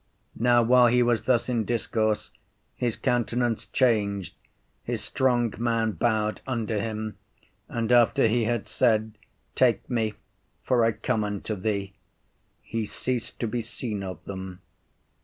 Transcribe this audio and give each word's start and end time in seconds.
Now 0.39 0.63
while 0.63 0.87
he 0.87 1.03
was 1.03 1.25
thus 1.25 1.47
in 1.47 1.63
discourse, 1.63 2.31
his 2.75 2.95
countenance 2.95 3.67
changed, 3.67 4.35
his 4.83 5.03
strong 5.03 5.53
man 5.59 5.91
bowed 5.91 6.41
under 6.47 6.79
him, 6.81 7.19
and 7.69 7.91
after 7.91 8.27
he 8.27 8.45
had 8.45 8.67
said, 8.67 9.15
Take 9.53 9.87
me, 9.91 10.15
for 10.63 10.83
I 10.83 10.93
come 10.93 11.23
unto 11.23 11.53
thee, 11.55 11.93
he 12.63 12.83
ceased 12.83 13.39
to 13.41 13.47
be 13.47 13.61
seen 13.61 14.01
of 14.01 14.25
them. 14.25 14.61